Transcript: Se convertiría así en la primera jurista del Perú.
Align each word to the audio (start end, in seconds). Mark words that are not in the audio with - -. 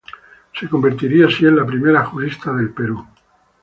Se 0.59 0.67
convertiría 0.67 1.27
así 1.27 1.45
en 1.45 1.57
la 1.57 1.63
primera 1.63 2.03
jurista 2.03 2.51
del 2.53 2.71
Perú. 2.73 3.05